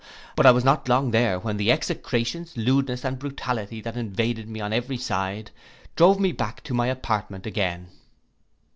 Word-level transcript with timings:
But 0.35 0.47
I 0.47 0.51
was 0.51 0.65
not 0.65 0.89
long 0.89 1.11
there 1.11 1.37
when 1.37 1.57
the 1.57 1.71
execrations, 1.71 2.57
lewdness, 2.57 3.05
and 3.05 3.19
brutality 3.19 3.81
that 3.81 3.95
invaded 3.95 4.49
me 4.49 4.59
on 4.59 4.73
every 4.73 4.97
side, 4.97 5.51
drove 5.95 6.19
me 6.19 6.31
back 6.31 6.63
to 6.63 6.73
my 6.73 6.87
apartment 6.87 7.45
again. 7.45 7.89